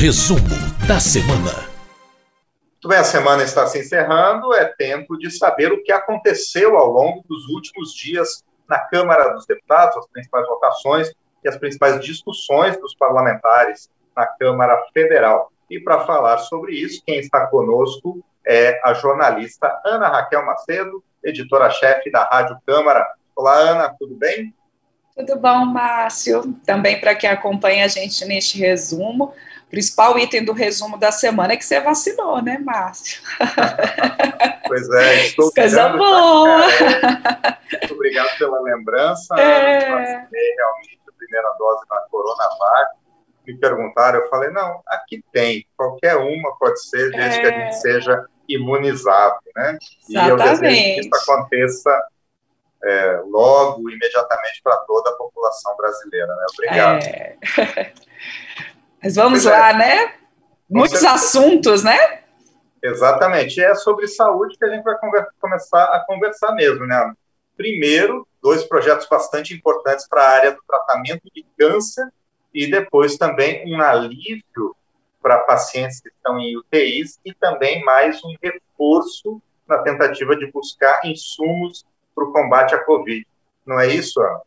Resumo 0.00 0.48
da 0.88 0.98
semana. 0.98 1.68
Muito 2.72 2.88
bem, 2.88 2.96
a 2.96 3.04
semana 3.04 3.42
está 3.42 3.66
se 3.66 3.80
encerrando, 3.80 4.54
é 4.54 4.64
tempo 4.64 5.18
de 5.18 5.30
saber 5.30 5.74
o 5.74 5.82
que 5.82 5.92
aconteceu 5.92 6.78
ao 6.78 6.86
longo 6.86 7.22
dos 7.28 7.46
últimos 7.50 7.92
dias 7.92 8.42
na 8.66 8.78
Câmara 8.78 9.34
dos 9.34 9.44
Deputados, 9.44 9.98
as 9.98 10.06
principais 10.06 10.46
votações 10.46 11.12
e 11.44 11.48
as 11.50 11.58
principais 11.58 12.00
discussões 12.00 12.80
dos 12.80 12.94
parlamentares 12.94 13.90
na 14.16 14.24
Câmara 14.24 14.82
Federal. 14.94 15.52
E 15.68 15.78
para 15.78 16.06
falar 16.06 16.38
sobre 16.38 16.76
isso, 16.76 17.02
quem 17.04 17.18
está 17.18 17.46
conosco 17.48 18.24
é 18.46 18.80
a 18.82 18.94
jornalista 18.94 19.82
Ana 19.84 20.08
Raquel 20.08 20.46
Macedo, 20.46 21.04
editora-chefe 21.22 22.10
da 22.10 22.24
Rádio 22.24 22.56
Câmara. 22.66 23.06
Olá, 23.36 23.52
Ana, 23.52 23.94
tudo 23.98 24.14
bem? 24.14 24.54
Tudo 25.14 25.36
bom, 25.36 25.66
Márcio? 25.66 26.54
Também 26.64 26.98
para 26.98 27.14
quem 27.14 27.28
acompanha 27.28 27.84
a 27.84 27.88
gente 27.88 28.24
neste 28.24 28.56
resumo. 28.56 29.34
Principal 29.70 30.18
item 30.18 30.44
do 30.44 30.52
resumo 30.52 30.98
da 30.98 31.12
semana 31.12 31.52
é 31.52 31.56
que 31.56 31.64
você 31.64 31.80
vacinou, 31.80 32.42
né, 32.42 32.58
Márcio? 32.58 33.22
Pois 34.66 34.88
é, 34.88 35.26
estou 35.26 35.52
Coisa 35.52 35.88
boa! 35.88 36.58
Muito 36.58 37.94
obrigado 37.94 38.38
pela 38.38 38.60
lembrança. 38.60 39.34
É. 39.36 39.78
Eu 39.78 39.96
vacinei 39.96 40.54
realmente 40.56 41.00
a 41.08 41.12
primeira 41.18 41.50
dose 41.58 41.88
da 41.88 41.96
Coronavac. 42.08 42.96
Me 43.44 43.58
perguntaram, 43.58 44.20
eu 44.20 44.28
falei, 44.28 44.50
não, 44.50 44.80
aqui 44.86 45.24
tem, 45.32 45.66
qualquer 45.76 46.14
uma 46.18 46.56
pode 46.56 46.80
ser, 46.88 47.10
desde 47.10 47.40
é. 47.40 47.40
que 47.40 47.46
a 47.48 47.50
gente 47.50 47.68
é. 47.68 47.72
seja 47.72 48.24
imunizado, 48.48 49.40
né? 49.56 49.76
Exatamente. 50.08 50.08
E 50.08 50.28
eu 50.28 50.36
desejo 50.36 50.94
que 50.94 51.00
isso 51.00 51.16
aconteça 51.16 52.06
é, 52.84 53.22
logo, 53.26 53.90
imediatamente 53.90 54.60
para 54.62 54.76
toda 54.78 55.10
a 55.10 55.14
população 55.14 55.76
brasileira, 55.76 56.28
né? 56.28 56.46
Obrigado. 56.54 57.02
É. 57.06 57.36
Mas 59.02 59.16
vamos 59.16 59.44
pois 59.44 59.56
lá, 59.56 59.70
é. 59.70 59.76
né? 59.76 60.14
Muitos 60.68 61.04
assuntos, 61.04 61.82
né? 61.82 62.20
Exatamente. 62.82 63.60
É 63.60 63.74
sobre 63.74 64.06
saúde 64.06 64.56
que 64.56 64.64
a 64.64 64.68
gente 64.68 64.82
vai 64.82 64.96
começar 65.40 65.84
a 65.84 66.04
conversar 66.06 66.52
mesmo, 66.52 66.86
né? 66.86 67.12
Primeiro, 67.56 68.26
dois 68.42 68.64
projetos 68.64 69.06
bastante 69.08 69.54
importantes 69.54 70.08
para 70.08 70.22
a 70.22 70.30
área 70.30 70.52
do 70.52 70.62
tratamento 70.66 71.22
de 71.34 71.44
câncer 71.58 72.08
e 72.54 72.70
depois 72.70 73.16
também 73.16 73.62
um 73.72 73.80
alívio 73.80 74.74
para 75.20 75.40
pacientes 75.40 76.00
que 76.00 76.08
estão 76.08 76.38
em 76.38 76.56
UTIs 76.56 77.18
e 77.24 77.34
também 77.34 77.84
mais 77.84 78.24
um 78.24 78.34
reforço 78.42 79.42
na 79.68 79.78
tentativa 79.78 80.34
de 80.34 80.50
buscar 80.50 81.04
insumos 81.04 81.84
para 82.14 82.24
o 82.24 82.32
combate 82.32 82.74
à 82.74 82.78
Covid. 82.84 83.26
Não 83.66 83.78
é 83.78 83.88
isso, 83.88 84.20
Ana? 84.20 84.40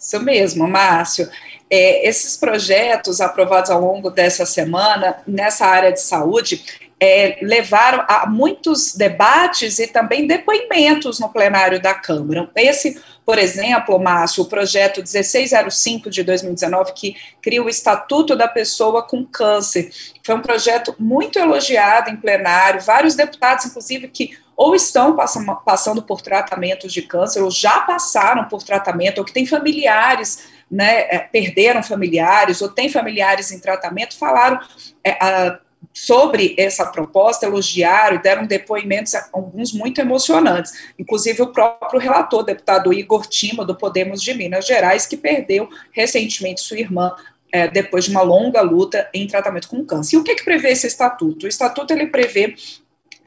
Isso 0.00 0.18
mesmo, 0.18 0.66
Márcio. 0.66 1.28
É, 1.68 2.08
esses 2.08 2.34
projetos 2.36 3.20
aprovados 3.20 3.70
ao 3.70 3.80
longo 3.80 4.10
dessa 4.10 4.46
semana 4.46 5.22
nessa 5.26 5.66
área 5.66 5.92
de 5.92 6.00
saúde 6.00 6.64
é, 6.98 7.38
levaram 7.42 8.04
a 8.08 8.26
muitos 8.26 8.94
debates 8.94 9.78
e 9.78 9.86
também 9.86 10.26
depoimentos 10.26 11.20
no 11.20 11.28
plenário 11.28 11.80
da 11.80 11.94
Câmara. 11.94 12.50
Esse, 12.56 13.00
por 13.24 13.38
exemplo, 13.38 13.98
Márcio, 13.98 14.44
o 14.44 14.48
projeto 14.48 14.98
1605 14.98 16.10
de 16.10 16.22
2019, 16.22 16.92
que 16.94 17.16
cria 17.40 17.62
o 17.62 17.68
Estatuto 17.68 18.34
da 18.34 18.48
Pessoa 18.48 19.02
com 19.02 19.24
Câncer, 19.24 19.90
foi 20.24 20.34
um 20.34 20.42
projeto 20.42 20.94
muito 20.98 21.38
elogiado 21.38 22.10
em 22.10 22.16
plenário, 22.16 22.80
vários 22.80 23.14
deputados, 23.14 23.66
inclusive, 23.66 24.08
que 24.08 24.36
ou 24.60 24.74
estão 24.74 25.16
passando 25.64 26.02
por 26.02 26.20
tratamentos 26.20 26.92
de 26.92 27.00
câncer, 27.00 27.40
ou 27.40 27.50
já 27.50 27.80
passaram 27.80 28.44
por 28.44 28.62
tratamento, 28.62 29.16
ou 29.16 29.24
que 29.24 29.32
têm 29.32 29.46
familiares, 29.46 30.50
né, 30.70 31.06
é, 31.08 31.18
perderam 31.18 31.82
familiares, 31.82 32.60
ou 32.60 32.68
têm 32.68 32.90
familiares 32.90 33.50
em 33.52 33.58
tratamento, 33.58 34.18
falaram 34.18 34.60
é, 35.02 35.12
a, 35.12 35.58
sobre 35.94 36.54
essa 36.58 36.84
proposta, 36.84 37.46
elogiaram 37.46 38.16
e 38.16 38.22
deram 38.22 38.44
depoimentos, 38.44 39.14
alguns 39.32 39.72
muito 39.72 39.98
emocionantes, 39.98 40.74
inclusive 40.98 41.40
o 41.40 41.54
próprio 41.54 41.98
relator, 41.98 42.44
deputado 42.44 42.92
Igor 42.92 43.24
Tima, 43.26 43.64
do 43.64 43.74
Podemos 43.74 44.20
de 44.20 44.34
Minas 44.34 44.66
Gerais, 44.66 45.06
que 45.06 45.16
perdeu 45.16 45.70
recentemente 45.90 46.60
sua 46.60 46.78
irmã 46.78 47.14
é, 47.50 47.66
depois 47.66 48.04
de 48.04 48.10
uma 48.10 48.20
longa 48.20 48.60
luta 48.60 49.08
em 49.14 49.26
tratamento 49.26 49.70
com 49.70 49.82
câncer. 49.86 50.16
E 50.16 50.18
o 50.18 50.22
que, 50.22 50.34
que 50.34 50.44
prevê 50.44 50.72
esse 50.72 50.86
estatuto? 50.86 51.46
O 51.46 51.48
estatuto 51.48 51.94
ele 51.94 52.08
prevê 52.08 52.54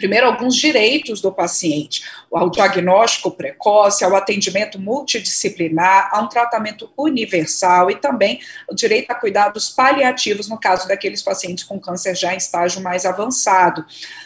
primeiro, 0.04 0.28
alguns 0.28 0.58
direitos 0.58 1.22
do 1.22 1.32
paciente, 1.32 2.04
ao 2.30 2.50
diagnóstico 2.50 3.32
precoce, 3.32 4.04
ao 4.04 4.14
atendimento 4.18 4.78
multidisciplinar, 4.78 6.10
a 6.12 6.20
um 6.20 6.28
tratamento 6.28 6.92
universal 6.98 7.90
e 7.90 7.96
também 7.96 8.42
o 8.70 8.76
direito 8.76 9.10
a 9.12 9.16
cuidados 9.16 9.70
paliativos 9.70 10.50
no 10.50 10.60
caso 10.60 10.90
daqueles 10.90 11.24
pacientes 11.24 11.64
com 11.64 11.80
câncer 11.80 12.18
já 12.18 12.34
em 12.34 12.38
estágio 12.38 12.82
mais 12.82 13.06
avançado. 13.06 13.86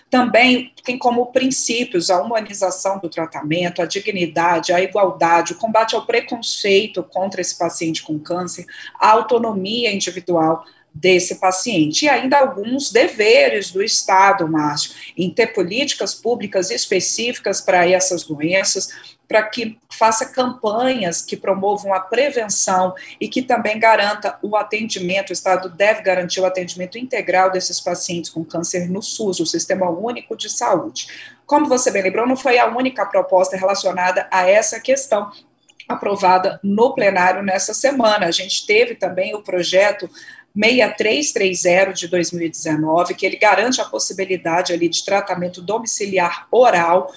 Também 0.09 0.73
tem 0.83 0.97
como 0.97 1.27
princípios 1.27 2.09
a 2.09 2.19
humanização 2.19 2.97
do 2.97 3.07
tratamento, 3.07 3.79
a 3.79 3.85
dignidade, 3.85 4.73
a 4.73 4.81
igualdade, 4.81 5.53
o 5.53 5.57
combate 5.57 5.93
ao 5.93 6.07
preconceito 6.07 7.03
contra 7.03 7.39
esse 7.39 7.55
paciente 7.55 8.01
com 8.01 8.17
câncer, 8.17 8.65
a 8.99 9.11
autonomia 9.11 9.93
individual 9.93 10.65
desse 10.99 11.35
paciente. 11.35 12.05
E 12.05 12.09
ainda 12.09 12.39
alguns 12.39 12.91
deveres 12.91 13.71
do 13.71 13.83
Estado, 13.83 14.47
Márcio, 14.47 14.91
em 15.17 15.29
ter 15.29 15.47
políticas 15.47 16.13
públicas 16.13 16.71
específicas 16.71 17.61
para 17.61 17.87
essas 17.87 18.23
doenças, 18.23 18.89
para 19.27 19.43
que 19.43 19.77
faça 19.89 20.25
campanhas 20.27 21.21
que 21.21 21.35
promovam 21.35 21.93
a 21.93 21.99
prevenção 21.99 22.95
e 23.19 23.27
que 23.27 23.41
também 23.41 23.77
garanta 23.77 24.37
o 24.41 24.55
atendimento. 24.55 25.29
O 25.29 25.33
Estado 25.33 25.69
deve 25.69 26.01
garantir 26.01 26.39
o 26.39 26.45
atendimento 26.45 26.97
integral 26.97 27.51
desses 27.51 27.79
pacientes 27.79 28.29
com 28.29 28.45
câncer 28.45 28.89
no 28.89 29.01
SUS, 29.01 29.39
o 29.39 29.45
Sistema 29.45 29.89
Único 29.89 30.35
de 30.35 30.49
Saúde. 30.49 31.07
Como 31.45 31.67
você 31.67 31.91
bem 31.91 32.03
lembrou, 32.03 32.25
não 32.25 32.37
foi 32.37 32.57
a 32.57 32.67
única 32.67 33.05
proposta 33.05 33.57
relacionada 33.57 34.27
a 34.31 34.49
essa 34.49 34.79
questão 34.79 35.29
aprovada 35.87 36.59
no 36.63 36.93
plenário 36.93 37.41
nessa 37.41 37.73
semana. 37.73 38.27
A 38.27 38.31
gente 38.31 38.65
teve 38.65 38.95
também 38.95 39.33
o 39.35 39.41
projeto 39.41 40.09
6330 40.57 41.93
de 41.93 42.07
2019, 42.07 43.13
que 43.13 43.25
ele 43.25 43.37
garante 43.37 43.79
a 43.79 43.85
possibilidade 43.85 44.73
ali 44.73 44.89
de 44.89 45.05
tratamento 45.05 45.61
domiciliar 45.61 46.47
oral 46.51 47.11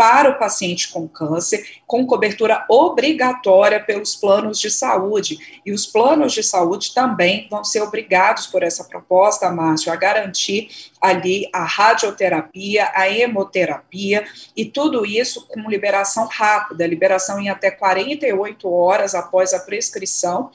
para 0.00 0.30
o 0.30 0.38
paciente 0.38 0.90
com 0.90 1.06
câncer, 1.06 1.62
com 1.86 2.06
cobertura 2.06 2.64
obrigatória 2.70 3.78
pelos 3.78 4.16
planos 4.16 4.58
de 4.58 4.70
saúde. 4.70 5.60
E 5.66 5.72
os 5.72 5.84
planos 5.84 6.32
de 6.32 6.42
saúde 6.42 6.94
também 6.94 7.46
vão 7.50 7.62
ser 7.62 7.82
obrigados 7.82 8.46
por 8.46 8.62
essa 8.62 8.82
proposta, 8.82 9.50
Márcio, 9.50 9.92
a 9.92 9.96
garantir 9.96 10.70
ali 11.02 11.50
a 11.52 11.64
radioterapia, 11.64 12.90
a 12.94 13.10
hemoterapia 13.10 14.24
e 14.56 14.64
tudo 14.64 15.04
isso 15.04 15.46
com 15.46 15.68
liberação 15.68 16.26
rápida, 16.32 16.86
liberação 16.86 17.38
em 17.38 17.50
até 17.50 17.70
48 17.70 18.72
horas 18.72 19.14
após 19.14 19.52
a 19.52 19.60
prescrição 19.60 20.50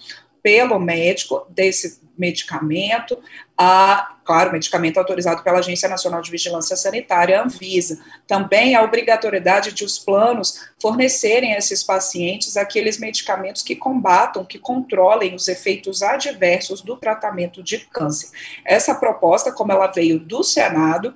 pelo 0.45 0.77
médico 0.77 1.43
desse 1.49 1.99
medicamento, 2.15 3.17
a, 3.57 4.15
claro, 4.23 4.51
medicamento 4.51 4.99
autorizado 4.99 5.41
pela 5.41 5.57
Agência 5.57 5.89
Nacional 5.89 6.21
de 6.21 6.29
Vigilância 6.29 6.75
Sanitária, 6.75 7.41
Anvisa. 7.41 7.99
Também 8.27 8.75
a 8.75 8.83
obrigatoriedade 8.83 9.73
de 9.73 9.83
os 9.83 9.97
planos 9.97 10.69
fornecerem 10.79 11.55
a 11.55 11.57
esses 11.57 11.81
pacientes 11.81 12.55
aqueles 12.57 12.99
medicamentos 12.99 13.63
que 13.63 13.75
combatam, 13.75 14.45
que 14.45 14.59
controlem 14.59 15.33
os 15.33 15.47
efeitos 15.47 16.03
adversos 16.03 16.83
do 16.83 16.95
tratamento 16.95 17.63
de 17.63 17.79
câncer. 17.79 18.29
Essa 18.63 18.93
proposta, 18.93 19.51
como 19.51 19.71
ela 19.71 19.87
veio 19.87 20.19
do 20.19 20.43
Senado, 20.43 21.11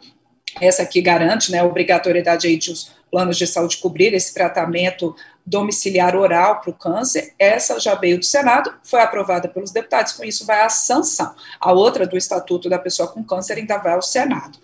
essa 0.59 0.81
aqui 0.81 1.01
garante 1.01 1.51
né, 1.51 1.59
a 1.59 1.65
obrigatoriedade 1.65 2.57
de 2.57 2.71
os 2.71 2.91
planos 3.11 3.37
de 3.37 3.45
saúde 3.45 3.77
cobrir 3.77 4.11
esse 4.15 4.33
tratamento 4.33 5.15
domiciliar 5.49 6.15
oral 6.15 6.61
para 6.61 6.69
o 6.69 6.73
câncer, 6.73 7.33
essa 7.39 7.79
já 7.79 7.95
veio 7.95 8.19
do 8.19 8.25
Senado, 8.25 8.71
foi 8.83 9.01
aprovada 9.01 9.47
pelos 9.47 9.71
deputados, 9.71 10.13
com 10.13 10.23
isso 10.23 10.45
vai 10.45 10.61
à 10.61 10.69
sanção. 10.69 11.33
A 11.59 11.73
outra 11.73 12.05
do 12.05 12.15
Estatuto 12.15 12.69
da 12.69 12.77
Pessoa 12.77 13.07
com 13.07 13.23
Câncer 13.23 13.57
ainda 13.57 13.77
vai 13.77 13.93
ao 13.93 14.01
Senado. 14.01 14.59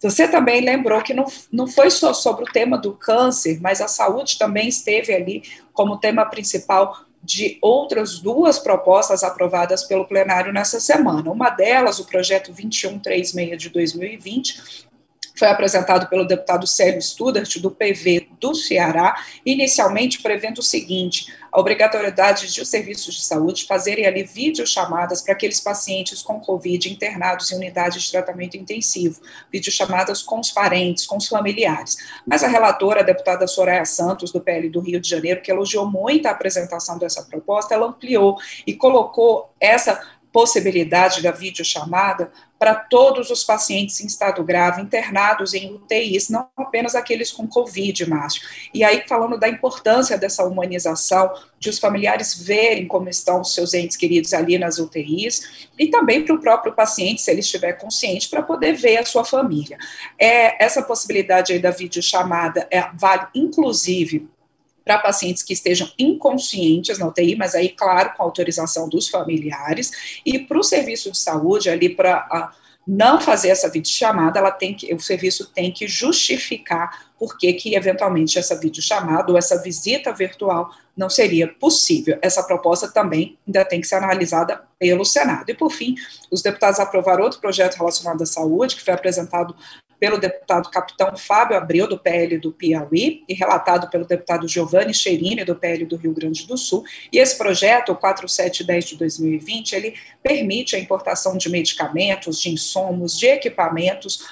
Você 0.00 0.26
também 0.26 0.62
lembrou 0.62 1.00
que 1.02 1.14
não, 1.14 1.26
não 1.52 1.66
foi 1.66 1.90
só 1.90 2.12
sobre 2.12 2.44
o 2.44 2.52
tema 2.52 2.76
do 2.76 2.92
câncer, 2.94 3.60
mas 3.60 3.80
a 3.80 3.86
saúde 3.86 4.36
também 4.36 4.68
esteve 4.68 5.12
ali 5.14 5.42
como 5.72 5.98
tema 5.98 6.24
principal 6.24 7.04
de 7.22 7.56
outras 7.62 8.18
duas 8.18 8.58
propostas 8.58 9.22
aprovadas 9.22 9.84
pelo 9.84 10.04
plenário 10.06 10.52
nessa 10.52 10.80
semana. 10.80 11.30
Uma 11.30 11.50
delas, 11.50 12.00
o 12.00 12.06
projeto 12.06 12.46
2136 12.46 13.62
de 13.62 13.68
2020, 13.68 14.88
foi 15.42 15.48
apresentado 15.48 16.08
pelo 16.08 16.24
deputado 16.24 16.68
Célio 16.68 17.02
Studart, 17.02 17.56
do 17.58 17.68
PV 17.68 18.28
do 18.38 18.54
Ceará, 18.54 19.20
inicialmente 19.44 20.22
prevendo 20.22 20.58
o 20.58 20.62
seguinte: 20.62 21.34
a 21.50 21.58
obrigatoriedade 21.58 22.52
de 22.52 22.60
os 22.60 22.68
serviços 22.68 23.16
de 23.16 23.24
saúde 23.24 23.64
fazerem 23.64 24.06
ali 24.06 24.22
videochamadas 24.22 25.20
para 25.20 25.34
aqueles 25.34 25.58
pacientes 25.58 26.22
com 26.22 26.38
Covid 26.38 26.92
internados 26.92 27.50
em 27.50 27.56
unidades 27.56 28.04
de 28.04 28.12
tratamento 28.12 28.56
intensivo, 28.56 29.20
videochamadas 29.50 30.22
com 30.22 30.38
os 30.38 30.52
parentes, 30.52 31.06
com 31.06 31.16
os 31.16 31.26
familiares. 31.26 31.96
Mas 32.24 32.44
a 32.44 32.48
relatora, 32.48 33.00
a 33.00 33.02
deputada 33.02 33.44
Soraya 33.48 33.84
Santos, 33.84 34.30
do 34.30 34.40
PL 34.40 34.70
do 34.70 34.78
Rio 34.78 35.00
de 35.00 35.08
Janeiro, 35.08 35.42
que 35.42 35.50
elogiou 35.50 35.90
muito 35.90 36.26
a 36.26 36.30
apresentação 36.30 36.98
dessa 36.98 37.24
proposta, 37.24 37.74
ela 37.74 37.88
ampliou 37.88 38.36
e 38.64 38.74
colocou 38.74 39.52
essa 39.58 40.00
possibilidade 40.32 41.22
da 41.22 41.30
videochamada 41.30 42.32
para 42.58 42.76
todos 42.76 43.28
os 43.30 43.42
pacientes 43.42 44.00
em 44.00 44.06
estado 44.06 44.42
grave 44.44 44.80
internados 44.80 45.52
em 45.52 45.74
UTIs, 45.74 46.28
não 46.28 46.48
apenas 46.56 46.94
aqueles 46.94 47.32
com 47.32 47.46
Covid, 47.46 48.08
Márcio. 48.08 48.42
E 48.72 48.84
aí, 48.84 49.02
falando 49.08 49.36
da 49.36 49.48
importância 49.48 50.16
dessa 50.16 50.44
humanização, 50.44 51.32
de 51.58 51.68
os 51.68 51.80
familiares 51.80 52.40
verem 52.40 52.86
como 52.86 53.08
estão 53.08 53.40
os 53.40 53.52
seus 53.52 53.74
entes 53.74 53.96
queridos 53.96 54.32
ali 54.32 54.58
nas 54.58 54.78
UTIs, 54.78 55.68
e 55.76 55.88
também 55.88 56.24
para 56.24 56.36
o 56.36 56.40
próprio 56.40 56.72
paciente, 56.72 57.20
se 57.20 57.30
ele 57.32 57.40
estiver 57.40 57.72
consciente, 57.72 58.28
para 58.28 58.42
poder 58.42 58.74
ver 58.74 58.98
a 58.98 59.04
sua 59.04 59.24
família. 59.24 59.76
É, 60.16 60.64
essa 60.64 60.82
possibilidade 60.82 61.52
aí 61.52 61.58
da 61.58 61.72
videochamada 61.72 62.68
é, 62.70 62.88
vale, 62.94 63.26
inclusive, 63.34 64.28
para 64.84 64.98
pacientes 64.98 65.42
que 65.42 65.52
estejam 65.52 65.90
inconscientes 65.98 66.98
na 66.98 67.06
UTI, 67.06 67.36
mas 67.36 67.54
aí, 67.54 67.68
claro, 67.68 68.14
com 68.16 68.22
autorização 68.22 68.88
dos 68.88 69.08
familiares, 69.08 70.20
e 70.24 70.38
para 70.38 70.58
o 70.58 70.62
serviço 70.62 71.10
de 71.10 71.18
saúde, 71.18 71.70
ali 71.70 71.88
para 71.88 72.52
não 72.86 73.20
fazer 73.20 73.50
essa 73.50 73.68
videochamada, 73.68 74.40
ela 74.40 74.50
tem 74.50 74.74
que, 74.74 74.92
o 74.92 75.00
serviço 75.00 75.46
tem 75.52 75.70
que 75.70 75.86
justificar 75.86 77.12
por 77.16 77.38
que, 77.38 77.52
que 77.52 77.76
eventualmente 77.76 78.38
essa 78.38 78.58
videochamada 78.58 79.30
ou 79.30 79.38
essa 79.38 79.62
visita 79.62 80.12
virtual 80.12 80.68
não 80.96 81.08
seria 81.08 81.46
possível. 81.46 82.18
Essa 82.20 82.42
proposta 82.42 82.88
também 82.88 83.38
ainda 83.46 83.64
tem 83.64 83.80
que 83.80 83.86
ser 83.86 83.94
analisada 83.94 84.62
pelo 84.78 85.04
Senado. 85.04 85.48
E, 85.48 85.54
por 85.54 85.70
fim, 85.70 85.94
os 86.30 86.42
deputados 86.42 86.80
aprovaram 86.80 87.22
outro 87.22 87.40
projeto 87.40 87.76
relacionado 87.76 88.22
à 88.22 88.26
saúde, 88.26 88.74
que 88.74 88.82
foi 88.82 88.94
apresentado 88.94 89.54
pelo 90.02 90.18
deputado 90.18 90.68
capitão 90.68 91.16
Fábio 91.16 91.56
Abreu, 91.56 91.86
do 91.86 91.96
PL 91.96 92.36
do 92.36 92.50
Piauí, 92.50 93.22
e 93.28 93.34
relatado 93.34 93.88
pelo 93.88 94.04
deputado 94.04 94.48
Giovanni 94.48 94.92
Cherini, 94.92 95.44
do 95.44 95.54
PL 95.54 95.86
do 95.86 95.94
Rio 95.94 96.12
Grande 96.12 96.44
do 96.44 96.58
Sul. 96.58 96.82
E 97.12 97.18
esse 97.20 97.38
projeto, 97.38 97.92
o 97.92 97.96
4710 97.96 98.84
de 98.84 98.96
2020, 98.96 99.72
ele 99.74 99.94
permite 100.20 100.74
a 100.74 100.78
importação 100.80 101.36
de 101.36 101.48
medicamentos, 101.48 102.42
de 102.42 102.50
insumos, 102.50 103.16
de 103.16 103.26
equipamentos 103.26 104.26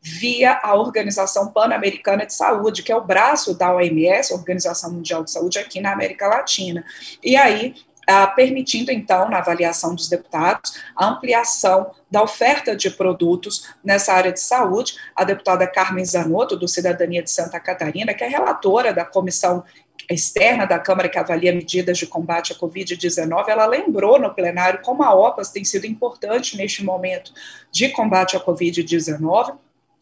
via 0.00 0.58
a 0.62 0.74
Organização 0.74 1.52
Pan-Americana 1.52 2.24
de 2.24 2.32
Saúde, 2.32 2.82
que 2.82 2.90
é 2.90 2.96
o 2.96 3.04
braço 3.04 3.52
da 3.52 3.70
OMS, 3.70 4.32
Organização 4.32 4.94
Mundial 4.94 5.22
de 5.24 5.30
Saúde, 5.30 5.58
aqui 5.58 5.78
na 5.78 5.92
América 5.92 6.26
Latina. 6.26 6.86
E 7.22 7.36
aí, 7.36 7.74
permitindo, 8.34 8.90
então, 8.90 9.28
na 9.28 9.38
avaliação 9.38 9.94
dos 9.94 10.08
deputados, 10.08 10.78
a 10.96 11.06
ampliação 11.06 11.92
da 12.10 12.22
oferta 12.22 12.76
de 12.76 12.90
produtos 12.90 13.68
nessa 13.84 14.12
área 14.12 14.32
de 14.32 14.40
saúde. 14.40 14.96
A 15.14 15.24
deputada 15.24 15.66
Carmen 15.66 16.04
Zanotto, 16.04 16.56
do 16.56 16.68
Cidadania 16.68 17.22
de 17.22 17.30
Santa 17.30 17.60
Catarina, 17.60 18.12
que 18.14 18.24
é 18.24 18.28
relatora 18.28 18.92
da 18.92 19.04
comissão 19.04 19.64
externa 20.10 20.66
da 20.66 20.78
Câmara 20.78 21.08
que 21.08 21.18
avalia 21.18 21.52
medidas 21.52 21.98
de 21.98 22.06
combate 22.06 22.52
à 22.52 22.56
Covid-19, 22.56 23.48
ela 23.48 23.66
lembrou 23.66 24.18
no 24.18 24.34
plenário 24.34 24.80
como 24.82 25.02
a 25.02 25.14
OPAS 25.14 25.50
tem 25.50 25.64
sido 25.64 25.86
importante 25.86 26.56
neste 26.56 26.84
momento 26.84 27.32
de 27.70 27.88
combate 27.90 28.36
à 28.36 28.40
Covid-19, 28.40 29.56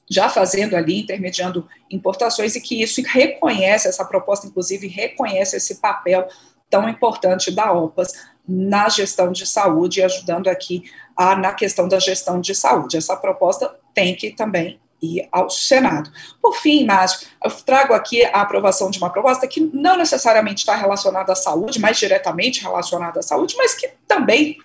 já 0.09 0.29
fazendo 0.29 0.75
ali, 0.75 1.03
intermediando 1.03 1.69
importações, 1.89 2.57
e 2.57 2.61
que 2.61 2.83
isso 2.83 3.01
reconhece, 3.03 3.87
essa 3.87 4.05
proposta, 4.05 4.47
inclusive, 4.47 4.89
reconhece 4.89 5.57
esse 5.57 5.77
papel 5.77 6.27
tão 6.71 6.89
importante 6.89 7.51
da 7.51 7.73
OPAS 7.73 8.13
na 8.49 8.89
gestão 8.89 9.33
de 9.33 9.47
saúde, 9.47 10.03
ajudando 10.03 10.49
aqui 10.49 10.85
a, 11.17 11.37
na 11.37 11.53
questão 11.53 11.87
da 11.87 11.99
gestão 11.99 12.41
de 12.41 12.55
saúde. 12.55 12.97
Essa 12.97 13.17
proposta 13.17 13.75
tem 13.93 14.15
que 14.15 14.31
também 14.31 14.81
ir 15.03 15.29
ao 15.33 15.49
Senado. 15.49 16.11
Por 16.41 16.57
fim, 16.57 16.85
Márcio, 16.85 17.27
eu 17.43 17.51
trago 17.51 17.95
aqui 17.95 18.25
a 18.25 18.43
aprovação 18.43 18.91
de 18.91 18.99
uma 18.99 19.11
proposta 19.11 19.47
que 19.47 19.61
não 19.73 19.97
necessariamente 19.97 20.61
está 20.61 20.75
relacionada 20.75 21.33
à 21.33 21.37
saúde, 21.37 21.81
mais 21.81 21.99
diretamente 21.99 22.63
relacionada 22.63 23.21
à 23.21 23.23
saúde, 23.23 23.55
mas 23.57 23.75
que 23.75 23.91
também 24.07 24.59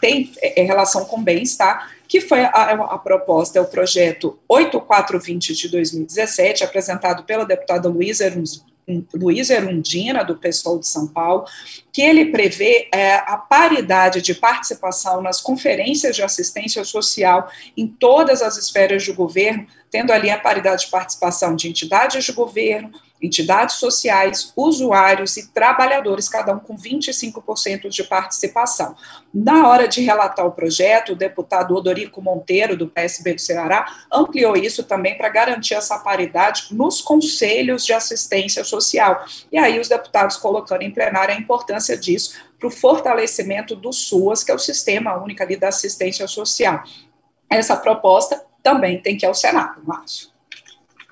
tem 0.00 0.32
é, 0.40 0.62
relação 0.62 1.04
com 1.04 1.22
bem-estar, 1.22 1.90
que 2.08 2.20
foi 2.20 2.40
a, 2.40 2.48
a, 2.48 2.98
proposta, 2.98 3.58
é 3.58 3.62
o 3.62 3.66
projeto 3.66 4.38
8420 4.48 5.54
de 5.54 5.68
2017, 5.68 6.64
apresentado 6.64 7.24
pela 7.24 7.44
deputada 7.44 7.88
Luísa 7.88 8.24
Luiz 9.14 9.50
Erundina, 9.50 10.24
do 10.24 10.36
PSOL 10.36 10.78
de 10.78 10.86
São 10.86 11.06
Paulo, 11.06 11.44
que 11.92 12.02
ele 12.02 12.26
prevê 12.26 12.88
é, 12.92 13.14
a 13.14 13.36
paridade 13.36 14.20
de 14.20 14.34
participação 14.34 15.22
nas 15.22 15.40
conferências 15.40 16.16
de 16.16 16.22
assistência 16.22 16.84
social 16.84 17.50
em 17.76 17.86
todas 17.86 18.42
as 18.42 18.56
esferas 18.56 19.02
de 19.02 19.12
governo, 19.12 19.66
tendo 19.94 20.10
ali 20.10 20.28
a 20.28 20.36
paridade 20.36 20.86
de 20.86 20.90
participação 20.90 21.54
de 21.54 21.68
entidades 21.68 22.24
de 22.24 22.32
governo, 22.32 22.90
entidades 23.22 23.76
sociais, 23.76 24.52
usuários 24.56 25.36
e 25.36 25.46
trabalhadores, 25.52 26.28
cada 26.28 26.52
um 26.52 26.58
com 26.58 26.76
25% 26.76 27.88
de 27.88 28.02
participação. 28.02 28.96
Na 29.32 29.68
hora 29.68 29.86
de 29.86 30.00
relatar 30.00 30.44
o 30.44 30.50
projeto, 30.50 31.12
o 31.12 31.14
deputado 31.14 31.76
Odorico 31.76 32.20
Monteiro, 32.20 32.76
do 32.76 32.88
PSB 32.88 33.34
do 33.34 33.40
Ceará, 33.40 33.86
ampliou 34.12 34.56
isso 34.56 34.82
também 34.82 35.16
para 35.16 35.28
garantir 35.28 35.74
essa 35.74 35.96
paridade 36.00 36.66
nos 36.72 37.00
conselhos 37.00 37.86
de 37.86 37.92
assistência 37.92 38.64
social. 38.64 39.24
E 39.52 39.56
aí 39.56 39.78
os 39.78 39.86
deputados 39.86 40.36
colocando 40.36 40.82
em 40.82 40.90
plenário 40.90 41.36
a 41.36 41.38
importância 41.38 41.96
disso 41.96 42.34
para 42.58 42.66
o 42.66 42.70
fortalecimento 42.72 43.76
do 43.76 43.92
SUAS, 43.92 44.42
que 44.42 44.50
é 44.50 44.54
o 44.56 44.58
Sistema 44.58 45.14
Único 45.22 45.40
ali 45.40 45.56
da 45.56 45.68
Assistência 45.68 46.26
Social. 46.26 46.82
Essa 47.48 47.76
proposta 47.76 48.44
também 48.64 48.98
tem 48.98 49.16
que 49.16 49.26
ir 49.26 49.28
ao 49.28 49.34
Senado, 49.34 49.82
Márcio. 49.84 50.30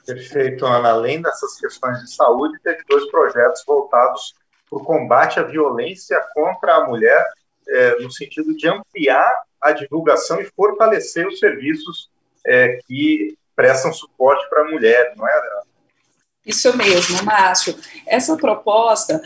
Perfeito, 0.06 0.64
Ana. 0.64 0.88
Além 0.88 1.20
dessas 1.20 1.60
questões 1.60 2.00
de 2.00 2.12
saúde, 2.12 2.58
teve 2.64 2.82
dois 2.88 3.08
projetos 3.10 3.62
voltados 3.64 4.34
para 4.68 4.78
o 4.78 4.84
combate 4.84 5.38
à 5.38 5.42
violência 5.42 6.18
contra 6.34 6.76
a 6.76 6.86
mulher, 6.86 7.22
é, 7.68 8.00
no 8.00 8.10
sentido 8.10 8.56
de 8.56 8.66
ampliar 8.66 9.42
a 9.60 9.70
divulgação 9.70 10.40
e 10.40 10.50
fortalecer 10.56 11.28
os 11.28 11.38
serviços 11.38 12.10
é, 12.44 12.78
que 12.88 13.36
prestam 13.54 13.92
suporte 13.92 14.48
para 14.48 14.62
a 14.62 14.70
mulher, 14.70 15.12
não 15.14 15.28
é, 15.28 15.32
Ana? 15.32 15.62
Isso 16.44 16.76
mesmo, 16.76 17.22
Márcio. 17.22 17.76
Essa 18.04 18.36
proposta, 18.36 19.22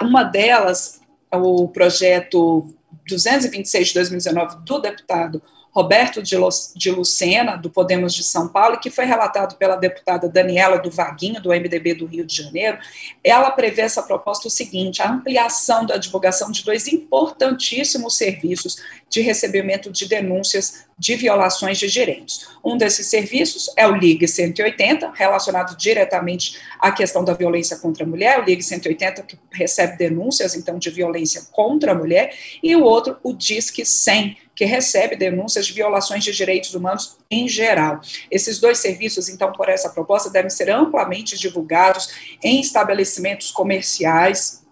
uma 0.00 0.22
delas, 0.22 1.02
o 1.30 1.68
projeto 1.68 2.74
226 3.06 3.88
de 3.88 3.94
2019 3.94 4.64
do 4.64 4.78
deputado 4.78 5.42
Roberto 5.74 6.22
de 6.22 6.90
Lucena, 6.90 7.56
do 7.56 7.68
Podemos 7.68 8.14
de 8.14 8.22
São 8.22 8.46
Paulo, 8.46 8.78
que 8.78 8.90
foi 8.90 9.06
relatado 9.06 9.56
pela 9.56 9.74
deputada 9.74 10.28
Daniela 10.28 10.78
do 10.78 10.88
Vaguinho, 10.88 11.42
do 11.42 11.48
MDB 11.48 11.94
do 11.94 12.06
Rio 12.06 12.24
de 12.24 12.36
Janeiro, 12.36 12.78
ela 13.24 13.50
prevê 13.50 13.82
essa 13.82 14.02
proposta 14.02 14.46
o 14.46 14.50
seguinte: 14.50 15.02
a 15.02 15.10
ampliação 15.10 15.84
da 15.84 15.96
divulgação 15.96 16.52
de 16.52 16.64
dois 16.64 16.86
importantíssimos 16.86 18.16
serviços 18.16 18.76
de 19.10 19.20
recebimento 19.20 19.90
de 19.90 20.06
denúncias 20.06 20.84
de 20.96 21.16
violações 21.16 21.76
de 21.78 21.90
direitos. 21.90 22.48
Um 22.64 22.76
desses 22.76 23.08
serviços 23.08 23.68
é 23.76 23.86
o 23.86 23.96
Ligue 23.96 24.28
180, 24.28 25.10
relacionado 25.12 25.76
diretamente 25.76 26.56
à 26.78 26.92
questão 26.92 27.24
da 27.24 27.34
violência 27.34 27.76
contra 27.78 28.04
a 28.04 28.06
mulher, 28.06 28.40
o 28.40 28.44
Ligue 28.44 28.62
180 28.62 29.22
que 29.22 29.36
recebe 29.52 29.96
denúncias 29.96 30.54
então 30.54 30.78
de 30.78 30.90
violência 30.90 31.48
contra 31.50 31.92
a 31.92 31.94
mulher, 31.94 32.32
e 32.62 32.76
o 32.76 32.84
outro, 32.84 33.16
o 33.24 33.32
Disque 33.32 33.84
100, 33.84 34.36
que 34.54 34.64
recebe 34.64 35.16
denúncias 35.16 35.66
de 35.66 35.72
violações 35.72 36.22
de 36.22 36.32
direitos 36.32 36.74
humanos 36.74 37.16
em 37.30 37.48
geral. 37.48 38.00
Esses 38.30 38.58
dois 38.58 38.78
serviços, 38.78 39.28
então, 39.28 39.52
por 39.52 39.68
essa 39.68 39.90
proposta, 39.90 40.30
devem 40.30 40.50
ser 40.50 40.70
amplamente 40.70 41.38
divulgados 41.38 42.36
em 42.42 42.60
estabelecimentos 42.60 43.50
comerciais, 43.50 44.62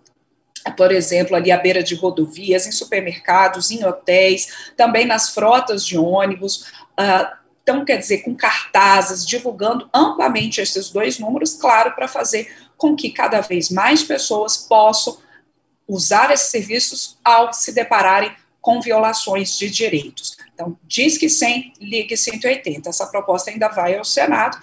por 0.76 0.92
exemplo, 0.92 1.34
ali 1.34 1.50
à 1.50 1.56
beira 1.56 1.82
de 1.82 1.94
rodovias, 1.94 2.66
em 2.66 2.72
supermercados, 2.72 3.70
em 3.70 3.84
hotéis, 3.84 4.72
também 4.76 5.04
nas 5.04 5.30
frotas 5.30 5.84
de 5.84 5.98
ônibus. 5.98 6.66
Uh, 6.98 7.42
então, 7.62 7.84
quer 7.84 7.96
dizer, 7.96 8.18
com 8.18 8.34
cartazes, 8.34 9.26
divulgando 9.26 9.88
amplamente 9.92 10.60
esses 10.60 10.90
dois 10.90 11.18
números, 11.18 11.54
claro, 11.54 11.92
para 11.92 12.06
fazer 12.06 12.52
com 12.76 12.94
que 12.94 13.10
cada 13.10 13.40
vez 13.40 13.70
mais 13.70 14.02
pessoas 14.02 14.56
possam 14.56 15.18
usar 15.86 16.32
esses 16.32 16.50
serviços 16.50 17.18
ao 17.24 17.52
se 17.52 17.72
depararem 17.72 18.32
com 18.62 18.80
violações 18.80 19.58
de 19.58 19.68
direitos. 19.68 20.38
Então, 20.54 20.78
diz 20.84 21.18
que 21.18 21.28
100, 21.28 21.74
ligue 21.80 22.16
180. 22.16 22.88
Essa 22.88 23.06
proposta 23.08 23.50
ainda 23.50 23.68
vai 23.68 23.98
ao 23.98 24.04
Senado. 24.04 24.56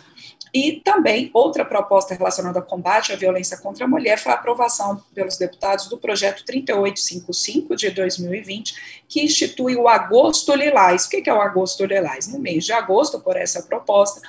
E 0.52 0.82
também 0.84 1.30
outra 1.32 1.64
proposta 1.64 2.16
relacionada 2.16 2.58
ao 2.58 2.66
combate 2.66 3.14
à 3.14 3.16
violência 3.16 3.58
contra 3.58 3.86
a 3.86 3.88
mulher 3.88 4.18
foi 4.18 4.32
a 4.32 4.36
aprovação 4.36 5.04
pelos 5.14 5.38
deputados 5.38 5.88
do 5.88 5.98
projeto 5.98 6.44
3855 6.44 7.76
de 7.76 7.92
2020, 7.92 9.04
que 9.08 9.22
institui 9.22 9.76
o 9.76 9.88
Agosto 9.88 10.56
Lilás. 10.56 11.06
O 11.06 11.10
que 11.10 11.30
é 11.30 11.34
o 11.34 11.42
Agosto 11.42 11.86
Lilás? 11.86 12.28
No 12.28 12.40
mês 12.40 12.66
de 12.66 12.74
agosto, 12.74 13.20
por 13.20 13.36
essa 13.36 13.62
proposta, 13.62 14.22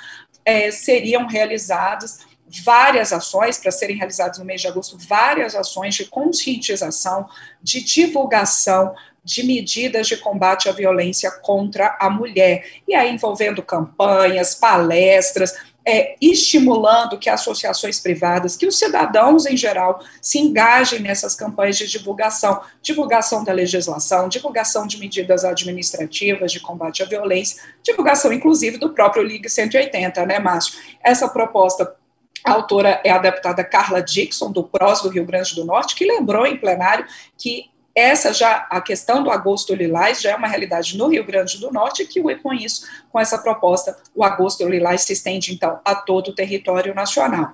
é, 0.45 0.71
seriam 0.71 1.27
realizadas 1.27 2.19
várias 2.65 3.13
ações, 3.13 3.59
para 3.59 3.71
serem 3.71 3.97
realizadas 3.97 4.39
no 4.39 4.45
mês 4.45 4.61
de 4.61 4.67
agosto, 4.67 4.99
várias 4.99 5.55
ações 5.55 5.95
de 5.95 6.07
conscientização, 6.07 7.29
de 7.63 7.83
divulgação 7.83 8.95
de 9.25 9.43
medidas 9.43 10.07
de 10.07 10.17
combate 10.17 10.69
à 10.69 10.73
violência 10.73 11.31
contra 11.31 11.97
a 12.01 12.09
mulher, 12.09 12.65
e 12.87 12.95
aí 12.95 13.13
envolvendo 13.13 13.63
campanhas, 13.63 14.55
palestras, 14.55 15.55
é, 15.87 16.15
estimulando 16.21 17.19
que 17.19 17.31
associações 17.31 17.99
privadas, 18.01 18.57
que 18.57 18.67
os 18.67 18.79
cidadãos 18.79 19.47
em 19.47 19.57
geral 19.57 20.01
se 20.21 20.39
engajem 20.39 21.01
nessas 21.01 21.35
campanhas 21.35 21.79
de 21.79 21.89
divulgação, 21.89 22.61
divulgação 22.83 23.43
da 23.43 23.53
legislação, 23.53 24.29
divulgação 24.29 24.87
de 24.87 24.99
medidas 24.99 25.45
administrativas 25.45 26.53
de 26.53 26.61
combate 26.61 27.03
à 27.03 27.07
violência, 27.07 27.63
divulgação 27.83 28.33
inclusive 28.33 28.77
do 28.77 28.91
próprio 28.91 29.23
Ligue 29.23 29.49
180, 29.49 30.27
né, 30.27 30.39
Márcio? 30.39 30.79
Essa 31.03 31.29
proposta 31.29 31.97
a 32.43 32.53
autora 32.53 33.01
é 33.05 33.11
a 33.11 33.19
deputada 33.19 33.63
Carla 33.63 34.03
Dixon, 34.03 34.51
do 34.51 34.65
PROS 34.65 35.03
do 35.03 35.11
Rio 35.11 35.27
Grande 35.27 35.55
do 35.55 35.65
Norte, 35.65 35.95
que 35.95 36.07
lembrou 36.07 36.47
em 36.47 36.57
plenário 36.57 37.05
que 37.37 37.70
essa 37.95 38.33
já, 38.33 38.67
a 38.71 38.81
questão 38.81 39.23
do 39.23 39.31
agosto 39.31 39.75
lilás 39.75 40.21
já 40.21 40.31
é 40.31 40.37
uma 40.37 40.49
realidade 40.49 40.97
no 40.97 41.09
Rio 41.09 41.25
Grande 41.25 41.59
do 41.59 41.73
Norte, 41.73 42.07
que 42.07 42.21
com 42.37 42.53
isso, 42.53 42.87
com 43.11 43.19
essa 43.19 43.39
proposta, 43.39 43.97
o 44.15 44.23
agosto 44.23 44.69
lilás 44.69 45.03
se 45.03 45.13
estende, 45.13 45.53
então, 45.53 45.81
a 45.85 45.95
todo 45.95 46.29
o 46.29 46.35
território 46.35 46.95
nacional. 46.95 47.53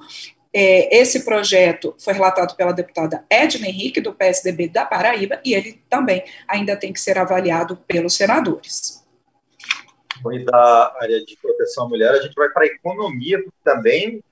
É, 0.52 0.96
esse 0.96 1.24
projeto 1.24 1.94
foi 1.98 2.14
relatado 2.14 2.56
pela 2.56 2.72
deputada 2.72 3.24
Edna 3.28 3.66
Henrique, 3.66 4.00
do 4.00 4.14
PSDB 4.14 4.68
da 4.68 4.86
Paraíba, 4.86 5.40
e 5.44 5.54
ele 5.54 5.82
também 5.88 6.24
ainda 6.48 6.76
tem 6.76 6.92
que 6.92 7.00
ser 7.00 7.18
avaliado 7.18 7.76
pelos 7.86 8.14
senadores. 8.14 9.04
E 10.32 10.44
da 10.44 10.96
área 11.00 11.24
de 11.24 11.36
proteção 11.36 11.84
à 11.84 11.88
mulher, 11.88 12.10
a 12.10 12.22
gente 12.22 12.34
vai 12.34 12.48
para 12.48 12.64
a 12.64 12.66
economia 12.66 13.42
também, 13.62 14.22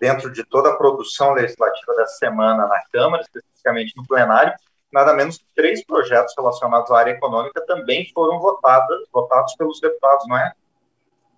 dentro 0.00 0.32
de 0.32 0.42
toda 0.44 0.70
a 0.70 0.76
produção 0.76 1.32
legislativa 1.32 1.94
dessa 1.96 2.16
semana 2.16 2.66
na 2.66 2.82
Câmara, 2.92 3.22
especificamente 3.22 3.94
no 3.96 4.06
plenário, 4.06 4.54
nada 4.94 5.12
menos 5.12 5.38
que 5.38 5.44
três 5.56 5.84
projetos 5.84 6.32
relacionados 6.38 6.90
à 6.92 6.98
área 6.98 7.10
econômica 7.10 7.60
também 7.66 8.08
foram 8.14 8.38
votados, 8.38 9.08
votados 9.12 9.54
pelos 9.56 9.80
deputados, 9.80 10.26
não 10.28 10.38
é? 10.38 10.52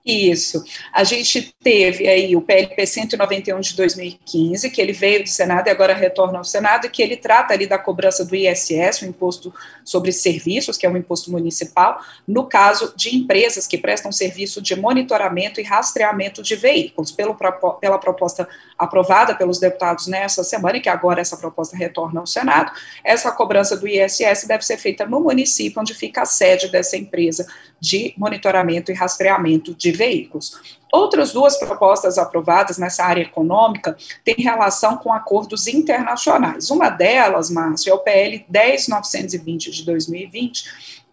Isso. 0.06 0.62
A 0.92 1.02
gente 1.02 1.52
teve 1.60 2.06
aí 2.06 2.36
o 2.36 2.40
PLP 2.40 2.86
191 2.86 3.58
de 3.58 3.74
2015, 3.74 4.70
que 4.70 4.80
ele 4.80 4.92
veio 4.92 5.24
do 5.24 5.28
Senado 5.28 5.66
e 5.66 5.70
agora 5.70 5.92
retorna 5.92 6.38
ao 6.38 6.44
Senado, 6.44 6.86
e 6.86 6.90
que 6.90 7.02
ele 7.02 7.16
trata 7.16 7.52
ali 7.52 7.66
da 7.66 7.76
cobrança 7.76 8.24
do 8.24 8.36
ISS, 8.36 9.02
o 9.02 9.06
Imposto 9.06 9.52
sobre 9.84 10.12
Serviços, 10.12 10.76
que 10.76 10.86
é 10.86 10.88
um 10.88 10.96
imposto 10.96 11.32
municipal, 11.32 12.00
no 12.26 12.46
caso 12.46 12.94
de 12.94 13.16
empresas 13.16 13.66
que 13.66 13.76
prestam 13.76 14.12
serviço 14.12 14.62
de 14.62 14.76
monitoramento 14.76 15.60
e 15.60 15.64
rastreamento 15.64 16.40
de 16.40 16.54
veículos. 16.54 17.10
Pelo, 17.10 17.34
pela 17.80 17.98
proposta 17.98 18.48
aprovada 18.78 19.34
pelos 19.34 19.58
deputados 19.58 20.06
nessa 20.06 20.44
semana, 20.44 20.76
e 20.76 20.80
que 20.80 20.88
agora 20.88 21.20
essa 21.20 21.36
proposta 21.36 21.76
retorna 21.76 22.20
ao 22.20 22.28
Senado, 22.28 22.70
essa 23.02 23.32
cobrança 23.32 23.76
do 23.76 23.88
ISS 23.88 24.46
deve 24.46 24.64
ser 24.64 24.76
feita 24.76 25.04
no 25.04 25.18
município 25.18 25.80
onde 25.80 25.94
fica 25.94 26.22
a 26.22 26.26
sede 26.26 26.68
dessa 26.68 26.96
empresa 26.96 27.44
de 27.80 28.14
monitoramento 28.16 28.92
e 28.92 28.94
rastreamento 28.94 29.74
de 29.74 29.95
veículos. 29.96 30.76
Outras 30.92 31.32
duas 31.32 31.58
propostas 31.58 32.18
aprovadas 32.18 32.78
nessa 32.78 33.04
área 33.04 33.22
econômica 33.22 33.96
têm 34.24 34.36
relação 34.38 34.96
com 34.96 35.12
acordos 35.12 35.66
internacionais. 35.66 36.70
Uma 36.70 36.88
delas, 36.88 37.50
Márcio, 37.50 37.90
é 37.90 37.94
o 37.94 37.98
PL 37.98 38.44
10920 38.48 39.70
de 39.70 39.84
2020, 39.84 40.64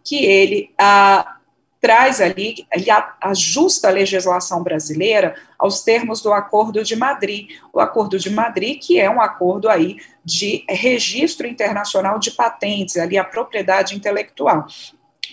que 0.03 0.23
ele 0.25 0.71
ah, 0.77 1.37
traz 1.83 2.21
ali, 2.21 2.65
ele 2.71 2.87
ajusta 3.19 3.89
a 3.89 3.91
legislação 3.91 4.63
brasileira 4.63 5.35
aos 5.59 5.81
termos 5.81 6.21
do 6.21 6.31
Acordo 6.31 6.81
de 6.81 6.95
Madrid. 6.95 7.49
O 7.73 7.79
Acordo 7.81 8.17
de 8.17 8.29
Madrid, 8.29 8.79
que 8.81 8.99
é 8.99 9.09
um 9.09 9.19
acordo 9.19 9.67
aí 9.67 9.97
de 10.23 10.63
registro 10.69 11.45
internacional 11.45 12.19
de 12.19 12.31
patentes, 12.31 12.95
ali 12.95 13.17
a 13.17 13.23
propriedade 13.25 13.95
intelectual 13.97 14.65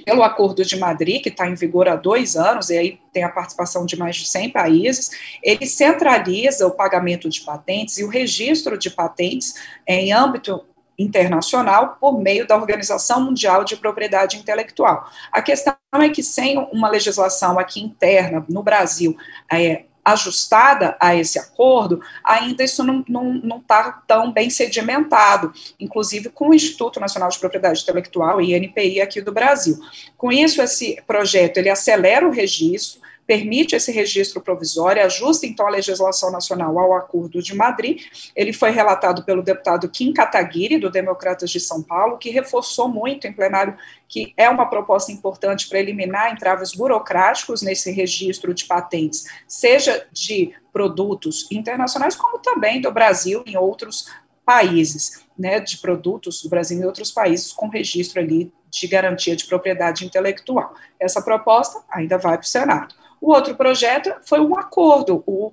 pelo 0.05 0.23
Acordo 0.23 0.65
de 0.65 0.79
Madrid, 0.79 1.23
que 1.23 1.29
está 1.29 1.47
em 1.47 1.55
vigor 1.55 1.89
há 1.89 1.97
dois 1.97 2.37
anos, 2.37 2.71
e 2.71 2.79
aí 2.79 3.01
tem 3.13 3.23
a 3.23 3.29
participação 3.29 3.85
de 3.85 3.97
mais 3.97 4.17
de 4.17 4.27
100 4.27 4.51
países, 4.51 5.11
ele 5.43 5.67
centraliza 5.67 6.67
o 6.67 6.71
pagamento 6.71 7.29
de 7.29 7.41
patentes 7.41 7.99
e 7.99 8.05
o 8.05 8.09
registro 8.09 8.79
de 8.79 8.91
patentes 8.91 9.55
em 9.87 10.13
âmbito 10.13 10.65
internacional 10.99 11.97
por 11.99 12.21
meio 12.21 12.47
da 12.47 12.57
Organização 12.57 13.25
Mundial 13.25 13.65
de 13.65 13.77
Propriedade 13.77 14.37
Intelectual. 14.37 15.09
A 15.33 15.41
questão 15.41 15.75
é 15.95 16.09
que 16.11 16.23
sem 16.23 16.59
uma 16.73 16.89
legislação 16.89 17.59
aqui 17.59 17.81
interna 17.81 18.45
no 18.49 18.63
Brasil 18.63 19.17
é, 19.51 19.85
ajustada 20.05 20.97
a 21.01 21.15
esse 21.15 21.39
acordo, 21.39 22.01
ainda 22.25 22.65
isso 22.65 22.83
não 22.83 23.59
está 23.59 23.85
tá 23.85 24.03
tão 24.07 24.33
bem 24.33 24.51
sedimentado, 24.51 25.53
inclusive 25.79 26.29
com 26.31 26.51
o 26.51 26.55
Instituto 26.55 26.99
Nacional 26.99 27.29
de 27.29 27.39
Propriedade 27.39 27.83
Intelectual, 27.83 28.41
INPI, 28.41 29.01
aqui 29.01 29.21
do 29.21 29.33
Brasil. 29.33 29.79
Com 30.17 30.33
isso, 30.33 30.63
esse 30.63 31.01
projeto, 31.07 31.59
ele 31.59 31.71
acelera 31.71 32.27
o 32.27 32.33
registro, 32.33 33.01
permite 33.27 33.77
esse 33.77 33.93
registro 33.93 34.41
provisório, 34.41 35.05
ajusta 35.05 35.47
então 35.47 35.67
a 35.67 35.71
legislação 35.71 36.33
nacional 36.33 36.79
ao 36.79 36.95
Acordo 36.95 37.43
de 37.43 37.55
Madrid. 37.55 38.03
Ele 38.35 38.53
foi 38.53 38.71
relatado 38.71 39.25
pelo 39.25 39.43
deputado 39.43 39.89
Kim 39.89 40.13
Kataguiri, 40.13 40.79
do 40.79 40.91
Democratas 40.91 41.51
de 41.51 41.61
São 41.61 41.83
Paulo, 41.83 42.19
que 42.19 42.31
reforçou 42.31 42.89
muito 42.89 43.27
em 43.27 43.33
plenário 43.33 43.77
que 44.09 44.35
é 44.37 44.51
uma 44.51 44.69
proposta 44.69 45.13
importante 45.13 45.69
para 45.69 45.79
eliminar 45.79 46.33
entraves 46.33 46.73
burocráticos 46.73 47.63
nesse 47.63 47.93
registro 47.93 48.53
de 48.53 48.65
patentes, 48.65 49.25
seja 49.47 50.05
de 50.11 50.53
produtos 50.73 51.47
internacionais, 51.51 52.17
como 52.17 52.41
também 52.41 52.81
do 52.81 52.91
Brasil 52.91 53.45
em 53.47 53.57
outros 53.57 54.07
países, 54.45 55.25
né, 55.39 55.61
de 55.61 55.79
produtos 55.79 56.43
do 56.43 56.49
Brasil 56.49 56.77
em 56.77 56.85
outros 56.85 57.13
países 57.13 57.53
com 57.53 57.69
registro 57.69 58.21
ali 58.21 58.53
de 58.69 58.87
garantia 58.89 59.37
de 59.37 59.47
propriedade 59.47 60.05
intelectual. 60.05 60.75
Essa 60.99 61.23
proposta 61.23 61.81
ainda 61.89 62.19
vai 62.19 62.37
para 62.37 62.45
o 62.45 62.49
Senado. 62.49 62.95
O 63.21 63.33
outro 63.33 63.55
projeto 63.55 64.15
foi 64.23 64.41
um 64.41 64.57
acordo, 64.59 65.23
o 65.27 65.53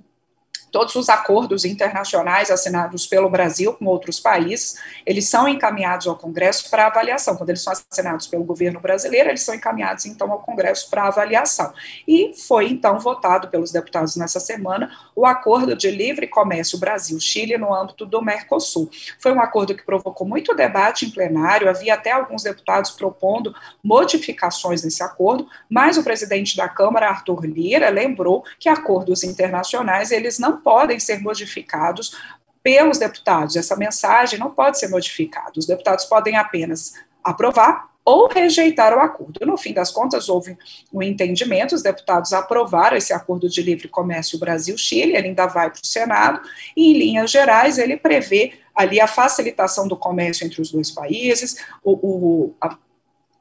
todos 0.71 0.95
os 0.95 1.09
acordos 1.09 1.65
internacionais 1.65 2.51
assinados 2.51 3.07
pelo 3.07 3.29
Brasil 3.29 3.73
com 3.73 3.85
outros 3.85 4.19
países, 4.19 4.77
eles 5.05 5.29
são 5.29 5.47
encaminhados 5.47 6.07
ao 6.07 6.15
Congresso 6.15 6.69
para 6.69 6.87
avaliação. 6.87 7.35
Quando 7.35 7.49
eles 7.49 7.61
são 7.61 7.73
assinados 7.73 8.27
pelo 8.27 8.43
governo 8.43 8.79
brasileiro, 8.79 9.29
eles 9.29 9.41
são 9.41 9.55
encaminhados 9.55 10.05
então 10.05 10.31
ao 10.31 10.39
Congresso 10.39 10.89
para 10.89 11.07
avaliação. 11.07 11.73
E 12.07 12.33
foi 12.47 12.69
então 12.69 12.99
votado 12.99 13.47
pelos 13.47 13.71
deputados 13.71 14.15
nessa 14.15 14.39
semana 14.39 14.91
o 15.15 15.25
acordo 15.25 15.75
de 15.75 15.89
livre 15.89 16.27
comércio 16.27 16.77
Brasil-Chile 16.79 17.57
no 17.57 17.73
âmbito 17.73 18.05
do 18.05 18.21
Mercosul. 18.21 18.89
Foi 19.19 19.31
um 19.31 19.41
acordo 19.41 19.75
que 19.75 19.83
provocou 19.83 20.27
muito 20.27 20.55
debate 20.55 21.05
em 21.05 21.09
plenário, 21.09 21.69
havia 21.69 21.93
até 21.93 22.11
alguns 22.11 22.43
deputados 22.43 22.91
propondo 22.91 23.53
modificações 23.83 24.83
nesse 24.83 25.01
acordo, 25.03 25.47
mas 25.69 25.97
o 25.97 26.03
presidente 26.03 26.55
da 26.55 26.67
Câmara, 26.67 27.09
Arthur 27.09 27.45
Lira, 27.45 27.89
lembrou 27.89 28.43
que 28.59 28.69
acordos 28.69 29.23
internacionais 29.23 30.11
eles 30.11 30.39
não 30.39 30.56
podem 30.57 30.99
ser 30.99 31.21
modificados 31.21 32.17
pelos 32.63 32.97
deputados. 32.97 33.55
Essa 33.55 33.75
mensagem 33.75 34.39
não 34.39 34.51
pode 34.51 34.77
ser 34.77 34.89
modificada. 34.89 35.53
Os 35.57 35.65
deputados 35.65 36.05
podem 36.05 36.35
apenas 36.35 36.93
aprovar 37.23 37.89
ou 38.07 38.29
rejeitar 38.29 38.93
o 38.93 39.01
acordo. 39.01 39.45
No 39.45 39.57
fim 39.57 39.73
das 39.73 39.91
contas, 39.91 40.29
houve 40.29 40.57
um 40.93 41.01
entendimento, 41.01 41.75
os 41.75 41.81
deputados 41.81 42.31
aprovaram 42.31 42.95
esse 42.95 43.11
acordo 43.11 43.49
de 43.49 43.61
livre 43.61 43.89
comércio 43.89 44.39
Brasil-Chile, 44.39 45.13
ele 45.13 45.27
ainda 45.27 45.45
vai 45.45 45.69
para 45.69 45.81
o 45.83 45.85
Senado, 45.85 46.39
e 46.75 46.91
em 46.91 46.97
linhas 46.97 47.29
gerais 47.29 47.77
ele 47.77 47.97
prevê 47.97 48.53
ali 48.73 49.01
a 49.01 49.07
facilitação 49.07 49.89
do 49.89 49.97
comércio 49.97 50.45
entre 50.45 50.61
os 50.61 50.71
dois 50.71 50.89
países, 50.89 51.57
o, 51.83 51.91
o, 51.91 52.55
a, 52.61 52.77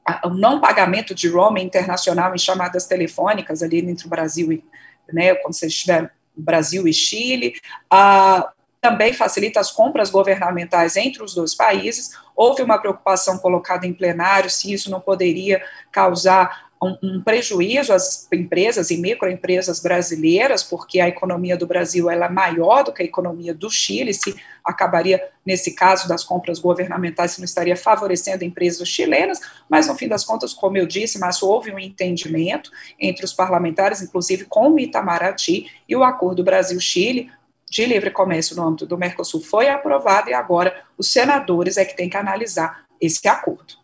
a, 0.05 0.27
o 0.27 0.31
não 0.31 0.59
pagamento 0.59 1.15
de 1.15 1.29
roaming 1.29 1.63
internacional 1.63 2.35
em 2.35 2.37
chamadas 2.37 2.85
telefônicas 2.85 3.63
ali 3.63 3.79
entre 3.79 4.05
o 4.05 4.09
Brasil 4.09 4.51
e, 4.51 4.61
né, 5.13 5.33
quando 5.35 5.53
você 5.53 5.67
estiver 5.67 6.11
Brasil 6.37 6.87
e 6.87 6.93
Chile, 6.93 7.55
ah, 7.89 8.51
também 8.79 9.13
facilita 9.13 9.59
as 9.59 9.71
compras 9.71 10.09
governamentais 10.09 10.95
entre 10.95 11.23
os 11.23 11.33
dois 11.33 11.55
países. 11.55 12.11
Houve 12.35 12.61
uma 12.61 12.77
preocupação 12.77 13.37
colocada 13.37 13.85
em 13.87 13.93
plenário 13.93 14.49
se 14.49 14.71
isso 14.71 14.89
não 14.89 14.99
poderia 14.99 15.61
causar 15.91 16.67
um, 16.81 16.95
um, 17.01 17.21
prejuízo 17.21 17.91
às 17.91 18.27
empresas 18.31 18.91
e 18.91 18.97
microempresas 18.97 19.79
brasileiras, 19.79 20.63
porque 20.63 20.99
a 20.99 21.07
economia 21.07 21.57
do 21.57 21.65
Brasil 21.65 22.09
é 22.09 22.29
maior 22.29 22.83
do 22.83 22.93
que 22.93 23.01
a 23.01 23.05
economia 23.05 23.53
do 23.53 23.69
Chile, 23.69 24.13
se 24.13 24.35
acabaria, 24.67 25.23
nesse 25.45 25.73
caso 25.73 26.07
das 26.07 26.23
compras 26.23 26.59
governamentais, 26.59 27.31
se 27.31 27.39
não 27.39 27.45
estaria 27.45 27.77
favorecendo 27.77 28.43
empresas 28.43 28.87
chilenas, 28.87 29.39
mas 29.69 29.87
no 29.87 29.95
fim 29.95 30.07
das 30.07 30.25
contas, 30.25 30.53
como 30.53 30.77
eu 30.77 30.85
disse, 30.85 31.17
mas 31.17 31.41
houve 31.41 31.71
um 31.71 31.79
entendimento 31.79 32.69
entre 32.99 33.23
os 33.23 33.33
parlamentares, 33.33 34.01
inclusive 34.01 34.45
com 34.45 34.71
o 34.71 34.79
Itamaraty, 34.79 35.71
e 35.87 35.95
o 35.95 36.03
acordo 36.03 36.43
Brasil-Chile 36.43 37.31
de 37.69 37.85
livre 37.85 38.11
comércio 38.11 38.55
no 38.55 38.67
âmbito 38.67 38.85
do 38.85 38.97
Mercosul 38.97 39.41
foi 39.41 39.67
aprovado 39.67 40.29
e 40.29 40.33
agora 40.33 40.83
os 40.97 41.11
senadores 41.11 41.77
é 41.77 41.85
que 41.85 41.95
têm 41.95 42.09
que 42.09 42.17
analisar 42.17 42.85
esse 42.99 43.27
acordo. 43.27 43.75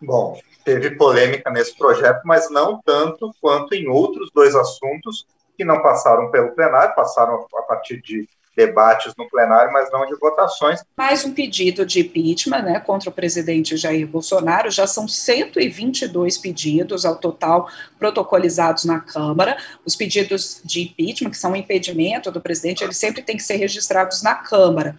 Bom, 0.00 0.38
teve 0.64 0.90
polêmica 0.92 1.50
nesse 1.50 1.76
projeto, 1.76 2.20
mas 2.24 2.50
não 2.50 2.80
tanto 2.84 3.34
quanto 3.40 3.74
em 3.74 3.88
outros 3.88 4.30
dois 4.34 4.54
assuntos 4.54 5.26
que 5.56 5.64
não 5.64 5.82
passaram 5.82 6.30
pelo 6.30 6.54
plenário, 6.54 6.94
passaram 6.94 7.46
a 7.56 7.62
partir 7.62 8.00
de 8.00 8.28
debates 8.58 9.14
no 9.16 9.28
plenário, 9.28 9.72
mas 9.72 9.88
não 9.92 10.04
de 10.04 10.18
votações. 10.18 10.82
Mais 10.96 11.24
um 11.24 11.32
pedido 11.32 11.86
de 11.86 12.00
impeachment 12.00 12.62
né, 12.62 12.80
contra 12.80 13.08
o 13.08 13.12
presidente 13.12 13.76
Jair 13.76 14.04
Bolsonaro, 14.04 14.68
já 14.68 14.84
são 14.84 15.06
122 15.06 16.36
pedidos 16.38 17.06
ao 17.06 17.14
total 17.14 17.70
protocolizados 18.00 18.84
na 18.84 18.98
Câmara. 18.98 19.56
Os 19.86 19.94
pedidos 19.94 20.60
de 20.64 20.82
impeachment, 20.82 21.30
que 21.30 21.36
são 21.36 21.52
um 21.52 21.56
impedimento 21.56 22.32
do 22.32 22.40
presidente, 22.40 22.82
eles 22.82 22.96
sempre 22.96 23.22
têm 23.22 23.36
que 23.36 23.44
ser 23.44 23.58
registrados 23.58 24.24
na 24.24 24.34
Câmara. 24.34 24.96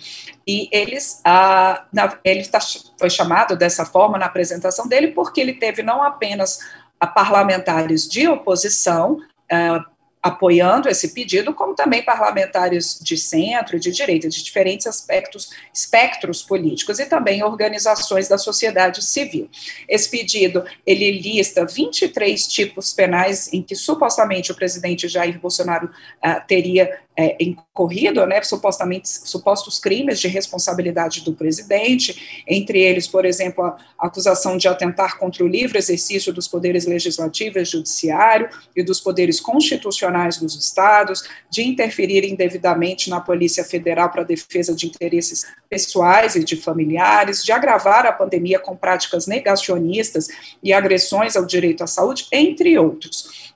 E 0.47 0.69
eles, 0.71 1.19
ah, 1.25 1.83
na, 1.91 2.17
ele 2.23 2.47
tá, 2.47 2.59
foi 2.97 3.09
chamado 3.09 3.57
dessa 3.57 3.83
forma 3.83 4.17
na 4.17 4.27
apresentação 4.27 4.87
dele 4.87 5.09
porque 5.09 5.41
ele 5.41 5.55
teve 5.55 5.83
não 5.83 6.01
apenas 6.01 6.59
a 6.97 7.05
parlamentares 7.05 8.07
de 8.07 8.25
oposição, 8.29 9.17
ah, 9.51 9.83
apoiando 10.21 10.89
esse 10.89 11.13
pedido, 11.13 11.53
como 11.53 11.73
também 11.73 12.03
parlamentares 12.03 12.99
de 13.01 13.17
centro 13.17 13.79
de 13.79 13.91
direita, 13.91 14.27
de 14.27 14.43
diferentes 14.43 14.85
aspectos, 14.85 15.49
espectros 15.73 16.43
políticos 16.43 16.99
e 16.99 17.05
também 17.05 17.41
organizações 17.43 18.27
da 18.27 18.38
sociedade 18.38 19.03
civil. 19.03 19.49
Esse 19.88 20.09
pedido, 20.09 20.63
ele 20.85 21.11
lista 21.11 21.65
23 21.65 22.47
tipos 22.47 22.93
penais 22.93 23.51
em 23.53 23.61
que 23.61 23.75
supostamente 23.75 24.51
o 24.51 24.55
presidente 24.55 25.07
Jair 25.07 25.39
Bolsonaro 25.39 25.88
uh, 25.88 26.47
teria 26.47 26.99
é, 27.19 27.35
incorrido, 27.38 28.25
né, 28.25 28.41
supostamente 28.43 29.09
supostos 29.09 29.77
crimes 29.77 30.21
de 30.21 30.29
responsabilidade 30.29 31.21
do 31.25 31.33
presidente, 31.33 32.43
entre 32.47 32.79
eles, 32.79 33.09
por 33.09 33.25
exemplo, 33.25 33.65
a 33.65 33.77
acusação 33.99 34.55
de 34.55 34.69
atentar 34.69 35.17
contra 35.17 35.43
o 35.43 35.47
livre 35.47 35.77
exercício 35.77 36.31
dos 36.31 36.47
poderes 36.47 36.85
legislativo 36.85 37.59
e 37.59 37.65
judiciário 37.65 38.49
e 38.73 38.81
dos 38.81 39.01
poderes 39.01 39.41
constitucionais 39.41 40.38
dos 40.38 40.55
estados, 40.55 41.27
de 41.49 41.61
interferir 41.61 42.23
indevidamente 42.23 43.09
na 43.09 43.19
Polícia 43.19 43.65
Federal 43.65 44.09
para 44.09 44.23
defesa 44.23 44.73
de 44.73 44.88
interesses 44.88 45.45
pessoais 45.69 46.38
e 46.38 46.43
de 46.45 46.55
familiares, 46.55 47.43
de 47.43 47.51
agravar 47.51 48.05
a 48.05 48.13
pandemia 48.13 48.59
com 48.59 48.77
práticas 48.77 49.27
negacionistas 49.27 50.29
e 50.63 50.71
agressões 50.71 51.35
ao 51.35 51.45
direito 51.45 51.83
à 51.83 51.88
saúde, 51.88 52.27
entre 52.31 52.77
outros. 52.79 53.53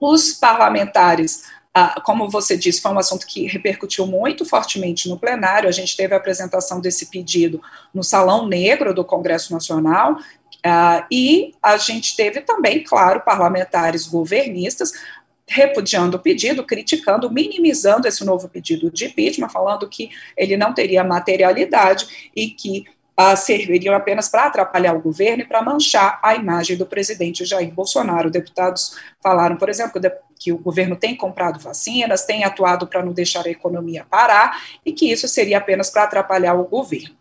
Os 0.00 0.32
parlamentares 0.32 1.42
como 2.04 2.28
você 2.28 2.56
disse, 2.56 2.80
foi 2.80 2.92
um 2.92 2.98
assunto 2.98 3.26
que 3.26 3.46
repercutiu 3.46 4.06
muito 4.06 4.44
fortemente 4.44 5.08
no 5.08 5.18
plenário. 5.18 5.68
A 5.68 5.72
gente 5.72 5.96
teve 5.96 6.14
a 6.14 6.16
apresentação 6.16 6.80
desse 6.80 7.06
pedido 7.06 7.60
no 7.92 8.02
Salão 8.02 8.46
Negro 8.46 8.94
do 8.94 9.04
Congresso 9.04 9.52
Nacional, 9.52 10.18
ah, 10.64 11.06
e 11.10 11.54
a 11.62 11.76
gente 11.76 12.16
teve 12.16 12.40
também, 12.40 12.82
claro, 12.82 13.20
parlamentares 13.20 14.06
governistas 14.06 14.92
repudiando 15.48 16.18
o 16.18 16.20
pedido, 16.20 16.64
criticando, 16.64 17.30
minimizando 17.30 18.06
esse 18.06 18.24
novo 18.24 18.48
pedido 18.48 18.90
de 18.90 19.06
impeachment, 19.06 19.48
falando 19.48 19.88
que 19.88 20.10
ele 20.36 20.56
não 20.56 20.74
teria 20.74 21.02
materialidade 21.02 22.30
e 22.36 22.50
que 22.50 22.84
uh, 23.18 23.34
serviriam 23.34 23.94
apenas 23.94 24.28
para 24.28 24.44
atrapalhar 24.44 24.94
o 24.94 25.00
governo 25.00 25.42
e 25.42 25.46
para 25.46 25.62
manchar 25.62 26.20
a 26.22 26.34
imagem 26.34 26.76
do 26.76 26.84
presidente 26.84 27.46
Jair 27.46 27.72
Bolsonaro. 27.72 28.30
Deputados 28.30 28.98
falaram, 29.22 29.56
por 29.56 29.70
exemplo, 29.70 29.92
que 29.92 30.06
o 30.06 30.27
governo 30.58 30.96
tem 30.96 31.16
comprado 31.16 31.58
vacinas, 31.58 32.24
tem 32.24 32.44
atuado 32.44 32.86
para 32.86 33.04
não 33.04 33.12
deixar 33.12 33.46
a 33.46 33.50
economia 33.50 34.06
parar 34.08 34.62
e 34.84 34.92
que 34.92 35.10
isso 35.10 35.26
seria 35.26 35.58
apenas 35.58 35.90
para 35.90 36.04
atrapalhar 36.04 36.54
o 36.54 36.64
governo. 36.64 37.14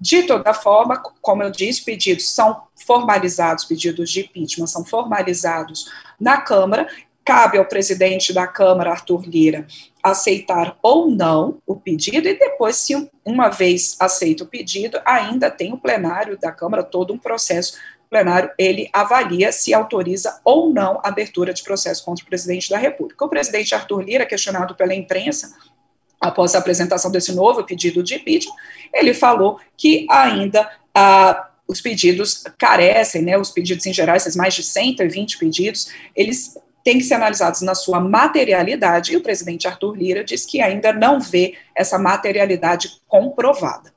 De 0.00 0.24
toda 0.24 0.52
forma, 0.52 1.00
como 1.20 1.42
eu 1.42 1.50
disse, 1.50 1.84
pedidos 1.84 2.28
são 2.34 2.64
formalizados, 2.74 3.64
pedidos 3.64 4.10
de 4.10 4.20
impeachment 4.20 4.66
são 4.66 4.84
formalizados 4.84 5.90
na 6.20 6.38
Câmara 6.40 6.88
cabe 7.24 7.56
ao 7.56 7.64
presidente 7.64 8.32
da 8.32 8.46
Câmara, 8.46 8.90
Arthur 8.90 9.26
Lira, 9.26 9.66
aceitar 10.02 10.76
ou 10.82 11.10
não 11.10 11.58
o 11.66 11.74
pedido, 11.74 12.28
e 12.28 12.38
depois, 12.38 12.76
se 12.76 13.10
uma 13.24 13.48
vez 13.48 13.96
aceito 13.98 14.44
o 14.44 14.46
pedido, 14.46 15.00
ainda 15.04 15.50
tem 15.50 15.72
o 15.72 15.78
plenário 15.78 16.38
da 16.38 16.52
Câmara, 16.52 16.82
todo 16.82 17.14
um 17.14 17.18
processo 17.18 17.78
plenário, 18.08 18.50
ele 18.58 18.88
avalia 18.92 19.50
se 19.52 19.74
autoriza 19.74 20.40
ou 20.44 20.72
não 20.72 21.00
a 21.02 21.08
abertura 21.08 21.52
de 21.52 21.62
processo 21.62 22.04
contra 22.04 22.24
o 22.24 22.28
presidente 22.28 22.70
da 22.70 22.78
República. 22.78 23.24
O 23.24 23.28
presidente 23.28 23.74
Arthur 23.74 24.02
Lira, 24.02 24.26
questionado 24.26 24.74
pela 24.74 24.94
imprensa, 24.94 25.54
após 26.20 26.54
a 26.54 26.58
apresentação 26.58 27.10
desse 27.10 27.34
novo 27.34 27.64
pedido 27.64 28.02
de 28.02 28.14
impeachment, 28.14 28.54
ele 28.92 29.12
falou 29.12 29.58
que 29.76 30.06
ainda 30.10 30.70
ah, 30.94 31.50
os 31.66 31.80
pedidos 31.80 32.44
carecem, 32.58 33.22
né, 33.22 33.36
os 33.38 33.50
pedidos 33.50 33.84
em 33.86 33.92
geral, 33.92 34.16
esses 34.16 34.36
mais 34.36 34.54
de 34.54 34.62
120 34.62 35.38
pedidos, 35.38 35.88
eles 36.14 36.56
têm 36.84 36.98
que 36.98 37.04
ser 37.04 37.14
analisados 37.14 37.62
na 37.62 37.74
sua 37.74 37.98
materialidade, 37.98 39.12
e 39.12 39.16
o 39.16 39.22
presidente 39.22 39.66
Arthur 39.66 39.96
Lira 39.96 40.22
diz 40.22 40.44
que 40.44 40.60
ainda 40.60 40.92
não 40.92 41.18
vê 41.18 41.56
essa 41.74 41.98
materialidade 41.98 43.00
comprovada. 43.08 43.92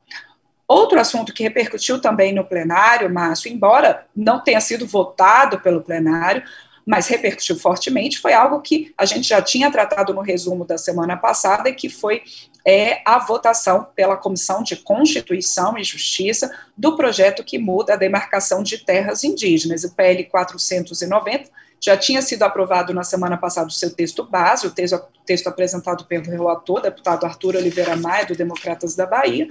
Outro 0.67 0.99
assunto 0.99 1.33
que 1.33 1.43
repercutiu 1.43 2.01
também 2.01 2.33
no 2.33 2.43
plenário, 2.43 3.09
Márcio, 3.09 3.51
embora 3.51 4.05
não 4.15 4.43
tenha 4.43 4.59
sido 4.59 4.85
votado 4.85 5.59
pelo 5.61 5.81
plenário, 5.81 6.43
mas 6.85 7.07
repercutiu 7.07 7.57
fortemente, 7.57 8.19
foi 8.19 8.33
algo 8.33 8.61
que 8.61 8.93
a 8.97 9.05
gente 9.05 9.27
já 9.27 9.41
tinha 9.41 9.69
tratado 9.69 10.13
no 10.13 10.21
resumo 10.21 10.65
da 10.65 10.77
semana 10.77 11.17
passada, 11.17 11.71
que 11.73 11.89
foi 11.89 12.23
é, 12.65 13.01
a 13.05 13.19
votação 13.19 13.87
pela 13.93 14.15
Comissão 14.15 14.63
de 14.63 14.77
Constituição 14.77 15.77
e 15.77 15.83
Justiça 15.83 16.49
do 16.77 16.95
projeto 16.95 17.43
que 17.43 17.57
muda 17.57 17.93
a 17.93 17.97
demarcação 17.97 18.63
de 18.63 18.77
terras 18.77 19.23
indígenas, 19.23 19.83
o 19.83 19.93
PL 19.93 20.23
490, 20.25 21.49
já 21.79 21.95
tinha 21.95 22.21
sido 22.21 22.43
aprovado 22.43 22.93
na 22.93 23.03
semana 23.03 23.37
passada 23.37 23.67
o 23.67 23.71
seu 23.71 23.93
texto 23.93 24.23
base, 24.23 24.65
o 24.65 24.71
texto, 24.71 25.01
texto 25.25 25.47
apresentado 25.47 26.05
pelo 26.05 26.25
relator, 26.25 26.81
deputado 26.81 27.25
Arthur 27.25 27.55
Oliveira 27.57 27.95
Maia, 27.95 28.25
do 28.25 28.35
Democratas 28.35 28.95
da 28.95 29.05
Bahia, 29.05 29.47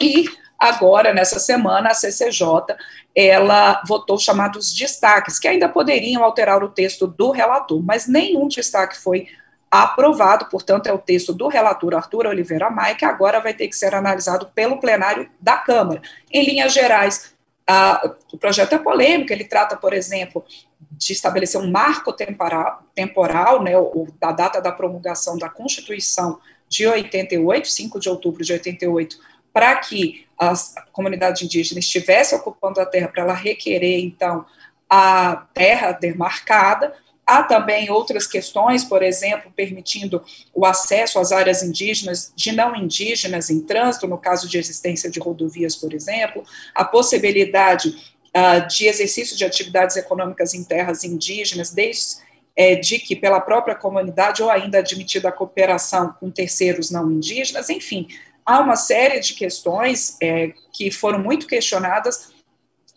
e 0.00 0.24
agora, 0.58 1.12
nessa 1.12 1.38
semana, 1.38 1.90
a 1.90 1.94
CCJ, 1.94 2.76
ela 3.14 3.82
votou 3.86 4.18
chamados 4.18 4.74
destaques, 4.74 5.38
que 5.38 5.48
ainda 5.48 5.68
poderiam 5.68 6.22
alterar 6.22 6.62
o 6.62 6.68
texto 6.68 7.06
do 7.06 7.30
relator, 7.30 7.82
mas 7.82 8.06
nenhum 8.06 8.48
destaque 8.48 8.96
foi 8.96 9.28
aprovado, 9.70 10.46
portanto, 10.46 10.86
é 10.86 10.92
o 10.92 10.98
texto 10.98 11.32
do 11.32 11.46
relator 11.48 11.94
Arthur 11.94 12.26
Oliveira 12.26 12.70
Maia, 12.70 12.94
que 12.94 13.04
agora 13.04 13.40
vai 13.40 13.52
ter 13.52 13.68
que 13.68 13.76
ser 13.76 13.94
analisado 13.94 14.50
pelo 14.54 14.80
plenário 14.80 15.28
da 15.40 15.58
Câmara. 15.58 16.00
Em 16.32 16.44
linhas 16.44 16.72
gerais, 16.72 17.34
a, 17.66 18.14
o 18.32 18.38
projeto 18.38 18.72
é 18.74 18.78
polêmico, 18.78 19.32
ele 19.32 19.44
trata, 19.44 19.76
por 19.76 19.92
exemplo, 19.92 20.42
de 20.90 21.12
estabelecer 21.12 21.60
um 21.60 21.70
marco 21.70 22.12
temporal, 22.12 22.82
temporal 22.94 23.62
né, 23.62 23.76
o, 23.76 24.08
da 24.18 24.32
data 24.32 24.60
da 24.60 24.72
promulgação 24.72 25.36
da 25.36 25.50
Constituição 25.50 26.40
de 26.66 26.86
88, 26.86 27.68
5 27.68 28.00
de 28.00 28.08
outubro 28.08 28.42
de 28.42 28.52
88, 28.52 29.18
para 29.52 29.76
que 29.76 30.26
a 30.38 30.54
comunidade 30.92 31.44
indígena 31.44 31.80
estivesse 31.80 32.34
ocupando 32.34 32.80
a 32.80 32.86
terra, 32.86 33.08
para 33.08 33.22
ela 33.22 33.34
requerer, 33.34 34.00
então, 34.00 34.46
a 34.88 35.48
terra 35.52 35.92
demarcada. 35.92 36.94
Há 37.26 37.42
também 37.42 37.90
outras 37.90 38.26
questões, 38.26 38.84
por 38.84 39.02
exemplo, 39.02 39.52
permitindo 39.54 40.22
o 40.54 40.64
acesso 40.64 41.18
às 41.18 41.30
áreas 41.30 41.62
indígenas 41.62 42.32
de 42.34 42.52
não 42.52 42.74
indígenas 42.74 43.50
em 43.50 43.60
trânsito, 43.60 44.06
no 44.06 44.16
caso 44.16 44.48
de 44.48 44.56
existência 44.56 45.10
de 45.10 45.20
rodovias, 45.20 45.76
por 45.76 45.92
exemplo, 45.92 46.42
a 46.74 46.84
possibilidade 46.84 47.90
uh, 48.34 48.66
de 48.66 48.86
exercício 48.86 49.36
de 49.36 49.44
atividades 49.44 49.96
econômicas 49.96 50.54
em 50.54 50.64
terras 50.64 51.04
indígenas, 51.04 51.70
desde 51.70 52.28
é, 52.58 52.74
de 52.74 52.98
que 52.98 53.14
pela 53.14 53.40
própria 53.40 53.76
comunidade 53.76 54.42
ou 54.42 54.50
ainda 54.50 54.78
admitida 54.78 55.28
a 55.28 55.32
cooperação 55.32 56.12
com 56.18 56.28
terceiros 56.28 56.90
não 56.90 57.08
indígenas, 57.08 57.70
enfim, 57.70 58.08
há 58.48 58.60
uma 58.60 58.76
série 58.76 59.20
de 59.20 59.34
questões 59.34 60.16
é, 60.22 60.54
que 60.72 60.90
foram 60.90 61.18
muito 61.18 61.46
questionadas 61.46 62.32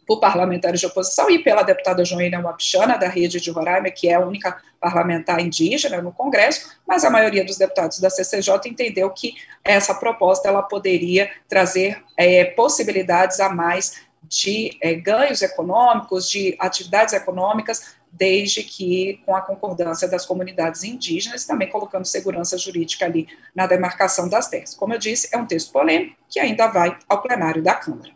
por 0.07 0.21
parlamentares 0.21 0.79
de 0.79 0.85
oposição 0.85 1.29
e 1.29 1.39
pela 1.39 1.61
deputada 1.61 2.05
Joênia 2.05 2.39
Wapichana, 2.39 2.97
da 2.97 3.09
Rede 3.09 3.41
de 3.41 3.51
Roraima, 3.51 3.91
que 3.91 4.07
é 4.07 4.13
a 4.13 4.25
única 4.25 4.61
parlamentar 4.79 5.41
indígena 5.41 6.01
no 6.01 6.13
Congresso, 6.13 6.71
mas 6.87 7.03
a 7.03 7.09
maioria 7.09 7.43
dos 7.43 7.57
deputados 7.57 7.99
da 7.99 8.09
CCJ 8.09 8.61
entendeu 8.65 9.09
que 9.09 9.35
essa 9.61 9.93
proposta 9.93 10.47
ela 10.47 10.63
poderia 10.63 11.29
trazer 11.49 12.01
é, 12.15 12.45
possibilidades 12.45 13.41
a 13.41 13.49
mais 13.49 14.01
de 14.23 14.77
é, 14.81 14.93
ganhos 14.93 15.41
econômicos, 15.41 16.29
de 16.29 16.55
atividades 16.59 17.13
econômicas, 17.13 17.95
desde 18.11 18.63
que 18.63 19.21
com 19.25 19.35
a 19.35 19.41
concordância 19.41 20.07
das 20.07 20.25
comunidades 20.25 20.83
indígenas, 20.83 21.45
também 21.45 21.69
colocando 21.69 22.05
segurança 22.05 22.57
jurídica 22.57 23.05
ali 23.05 23.27
na 23.55 23.65
demarcação 23.65 24.27
das 24.27 24.47
terras. 24.49 24.75
Como 24.75 24.93
eu 24.93 24.99
disse, 24.99 25.33
é 25.33 25.37
um 25.37 25.45
texto 25.45 25.71
polêmico 25.71 26.17
que 26.29 26.39
ainda 26.39 26.67
vai 26.67 26.97
ao 27.07 27.21
plenário 27.21 27.63
da 27.63 27.73
Câmara. 27.73 28.11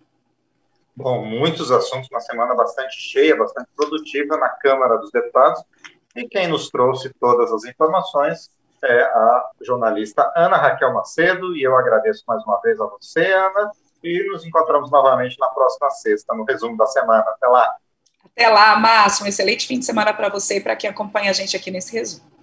Bom, 0.96 1.26
muitos 1.26 1.72
assuntos, 1.72 2.10
uma 2.10 2.22
semana 2.22 2.56
bastante 2.56 2.96
cheia, 2.96 3.36
bastante 3.36 3.68
produtiva 3.76 4.38
na 4.38 4.50
Câmara 4.50 4.98
dos 4.98 5.12
Deputados, 5.12 5.64
e 6.16 6.28
quem 6.28 6.48
nos 6.48 6.70
trouxe 6.70 7.14
todas 7.20 7.52
as 7.52 7.66
informações 7.66 8.50
é 8.84 9.02
a 9.04 9.50
jornalista 9.62 10.32
Ana 10.36 10.58
Raquel 10.58 10.94
Macedo, 10.94 11.56
e 11.56 11.64
eu 11.64 11.76
agradeço 11.76 12.24
mais 12.28 12.44
uma 12.44 12.62
vez 12.62 12.80
a 12.80 12.86
você, 12.86 13.26
Ana, 13.34 13.72
e 14.04 14.24
nos 14.32 14.46
encontramos 14.46 14.92
novamente 14.92 15.38
na 15.40 15.48
próxima 15.48 15.90
sexta, 15.90 16.34
no 16.34 16.44
resumo 16.44 16.78
da 16.78 16.86
semana. 16.86 17.26
Até 17.28 17.48
lá. 17.48 17.76
Até 18.38 18.50
lá, 18.50 18.78
Márcio. 18.78 19.24
Um 19.24 19.28
excelente 19.28 19.66
fim 19.66 19.80
de 19.80 19.86
semana 19.86 20.14
para 20.14 20.30
você 20.30 20.58
e 20.58 20.62
para 20.62 20.76
quem 20.76 20.90
acompanha 20.90 21.30
a 21.30 21.34
gente 21.34 21.56
aqui 21.56 21.72
nesse 21.72 21.94
resumo. 21.94 22.35